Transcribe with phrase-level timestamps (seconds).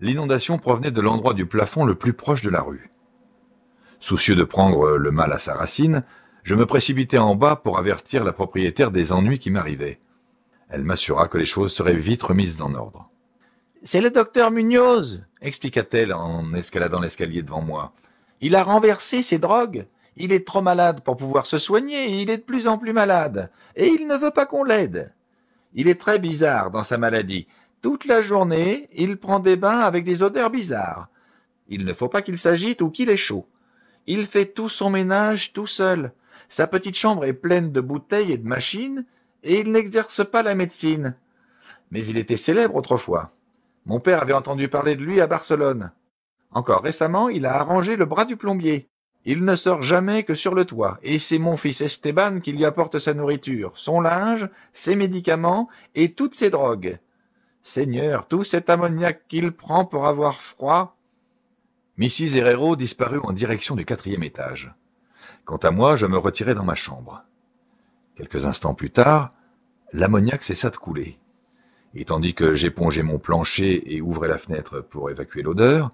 [0.00, 2.90] l'inondation provenait de l'endroit du plafond le plus proche de la rue.
[4.00, 6.04] Soucieux de prendre le mal à sa racine,
[6.42, 10.00] je me précipitai en bas pour avertir la propriétaire des ennuis qui m'arrivaient.
[10.68, 13.08] Elle m'assura que les choses seraient vite remises en ordre.
[13.82, 17.92] C'est le docteur Munoz, expliqua-t-elle en escaladant l'escalier devant moi.
[18.40, 19.86] Il a renversé ses drogues.
[20.16, 23.50] Il est trop malade pour pouvoir se soigner il est de plus en plus malade.
[23.76, 25.12] Et il ne veut pas qu'on l'aide.
[25.74, 27.48] Il est très bizarre dans sa maladie.
[27.84, 31.10] Toute la journée, il prend des bains avec des odeurs bizarres.
[31.68, 33.46] Il ne faut pas qu'il s'agite ou qu'il ait chaud.
[34.06, 36.14] Il fait tout son ménage tout seul.
[36.48, 39.04] Sa petite chambre est pleine de bouteilles et de machines,
[39.42, 41.14] et il n'exerce pas la médecine.
[41.90, 43.32] Mais il était célèbre autrefois.
[43.84, 45.92] Mon père avait entendu parler de lui à Barcelone.
[46.52, 48.88] Encore récemment, il a arrangé le bras du plombier.
[49.26, 52.64] Il ne sort jamais que sur le toit, et c'est mon fils Esteban qui lui
[52.64, 56.98] apporte sa nourriture, son linge, ses médicaments et toutes ses drogues.
[57.66, 60.98] Seigneur, tout cet ammoniaque qu'il prend pour avoir froid.
[61.96, 62.36] Mrs.
[62.36, 64.74] Herrero disparut en direction du quatrième étage.
[65.46, 67.24] Quant à moi, je me retirai dans ma chambre.
[68.16, 69.32] Quelques instants plus tard,
[69.94, 71.18] l'ammoniaque cessa de couler.
[71.94, 75.90] Et tandis que j'épongeais mon plancher et ouvrais la fenêtre pour évacuer l'odeur,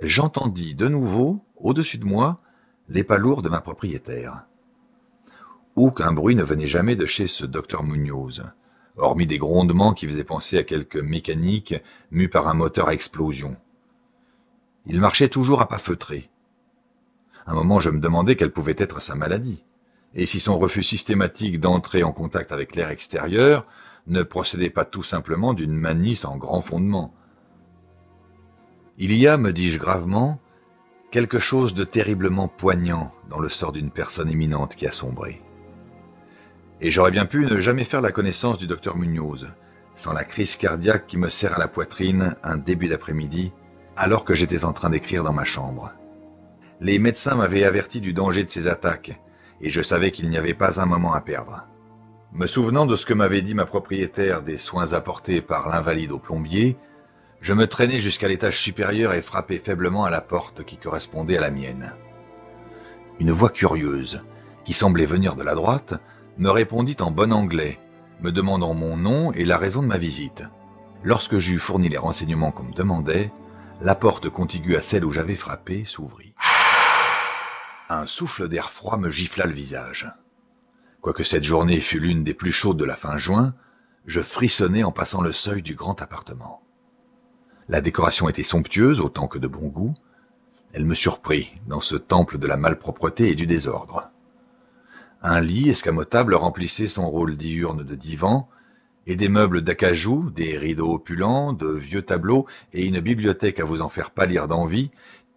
[0.00, 2.40] j'entendis de nouveau, au-dessus de moi,
[2.88, 4.46] les pas lourds de ma propriétaire.
[5.74, 8.44] Aucun bruit ne venait jamais de chez ce docteur Munoz,
[8.96, 11.74] hormis des grondements qui faisaient penser à quelque mécanique
[12.10, 13.56] mue par un moteur à explosion.
[14.86, 16.30] Il marchait toujours à pas feutrés,
[17.46, 19.64] un moment, je me demandais quelle pouvait être sa maladie,
[20.14, 23.66] et si son refus systématique d'entrer en contact avec l'air extérieur
[24.06, 27.14] ne procédait pas tout simplement d'une manie sans grand fondement.
[28.96, 30.40] Il y a, me dis-je gravement,
[31.10, 35.42] quelque chose de terriblement poignant dans le sort d'une personne éminente qui a sombré.
[36.80, 39.54] Et j'aurais bien pu ne jamais faire la connaissance du docteur Munoz,
[39.94, 43.52] sans la crise cardiaque qui me serre à la poitrine un début d'après-midi,
[43.96, 45.92] alors que j'étais en train d'écrire dans ma chambre.
[46.80, 49.20] Les médecins m'avaient averti du danger de ces attaques,
[49.60, 51.64] et je savais qu'il n'y avait pas un moment à perdre.
[52.32, 56.18] Me souvenant de ce que m'avait dit ma propriétaire des soins apportés par l'invalide au
[56.18, 56.76] plombier,
[57.40, 61.42] je me traînai jusqu'à l'étage supérieur et frappai faiblement à la porte qui correspondait à
[61.42, 61.94] la mienne.
[63.20, 64.24] Une voix curieuse,
[64.64, 65.94] qui semblait venir de la droite,
[66.38, 67.78] me répondit en bon anglais,
[68.20, 70.42] me demandant mon nom et la raison de ma visite.
[71.02, 73.32] Lorsque j'eus fourni les renseignements qu'on me demandait,
[73.80, 76.34] la porte contiguë à celle où j'avais frappé s'ouvrit.
[77.88, 80.10] Un souffle d'air froid me gifla le visage.
[81.00, 83.54] Quoique cette journée fût l'une des plus chaudes de la fin juin,
[84.06, 86.62] je frissonnais en passant le seuil du grand appartement.
[87.68, 89.94] La décoration était somptueuse autant que de bon goût.
[90.72, 94.10] Elle me surprit dans ce temple de la malpropreté et du désordre.
[95.26, 98.46] Un lit escamotable remplissait son rôle diurne de divan,
[99.06, 103.80] et des meubles d'acajou, des rideaux opulents, de vieux tableaux et une bibliothèque à vous
[103.80, 104.90] en faire pâlir d'envie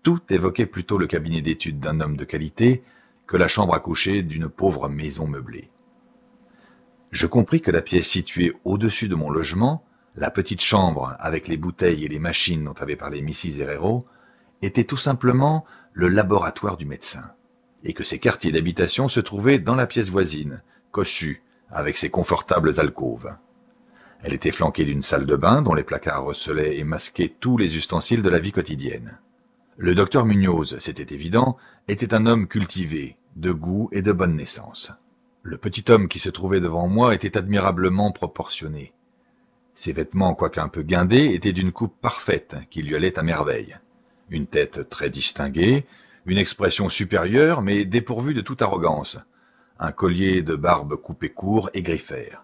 [0.03, 2.83] tout évoquait plutôt le cabinet d'études d'un homme de qualité
[3.27, 5.69] que la chambre à coucher d'une pauvre maison meublée.
[7.11, 11.57] Je compris que la pièce située au-dessus de mon logement, la petite chambre avec les
[11.57, 13.61] bouteilles et les machines dont avait parlé Mrs.
[13.61, 14.05] Herrero,
[14.61, 17.31] était tout simplement le laboratoire du médecin,
[17.83, 20.61] et que ses quartiers d'habitation se trouvaient dans la pièce voisine,
[20.91, 23.35] cossue, avec ses confortables alcôves.
[24.23, 27.77] Elle était flanquée d'une salle de bain dont les placards recelaient et masquaient tous les
[27.77, 29.19] ustensiles de la vie quotidienne.
[29.77, 31.57] Le docteur Munoz, c'était évident,
[31.87, 34.91] était un homme cultivé, de goût et de bonne naissance.
[35.43, 38.93] Le petit homme qui se trouvait devant moi était admirablement proportionné.
[39.75, 43.77] Ses vêtements, quoique un peu guindés, étaient d'une coupe parfaite, qui lui allait à merveille.
[44.31, 45.85] Une tête très distinguée,
[46.27, 49.17] une expression supérieure, mais dépourvue de toute arrogance.
[49.79, 52.43] Un collier de barbe coupé court et griffère.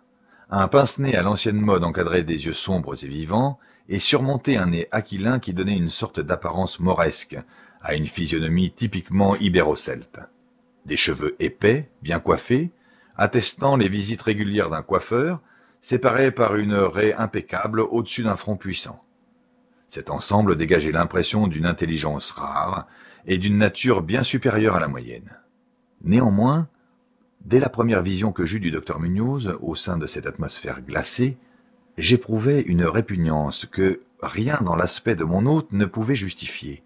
[0.49, 4.87] Un pince-nez à l'ancienne mode encadrait des yeux sombres et vivants, et surmontait un nez
[4.91, 7.37] aquilin qui donnait une sorte d'apparence moresque
[7.81, 10.19] à une physionomie typiquement ibéro-celte.
[10.85, 12.71] Des cheveux épais, bien coiffés,
[13.17, 15.41] attestant les visites régulières d'un coiffeur,
[15.81, 19.03] séparés par une raie impeccable au-dessus d'un front puissant.
[19.89, 22.87] Cet ensemble dégageait l'impression d'une intelligence rare
[23.25, 25.37] et d'une nature bien supérieure à la moyenne.
[26.03, 26.67] Néanmoins,
[27.45, 31.37] dès la première vision que j'eus du docteur Munoz au sein de cette atmosphère glacée,
[31.97, 36.83] j'éprouvais une répugnance que rien dans l'aspect de mon hôte ne pouvait justifier.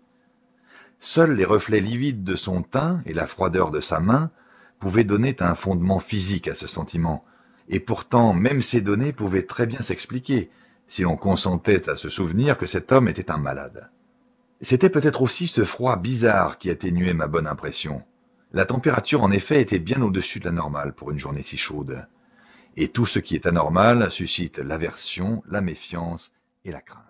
[0.99, 4.31] Seuls les reflets livides de son teint et la froideur de sa main
[4.79, 7.23] pouvaient donner un fondement physique à ce sentiment,
[7.69, 10.49] et pourtant même ces données pouvaient très bien s'expliquer,
[10.87, 13.91] si l'on consentait à se souvenir que cet homme était un malade.
[14.61, 18.03] C'était peut-être aussi ce froid bizarre qui atténuait ma bonne impression.
[18.53, 22.07] La température en effet était bien au-dessus de la normale pour une journée si chaude
[22.77, 26.31] et tout ce qui est anormal suscite l'aversion, la méfiance
[26.63, 27.06] et la crainte.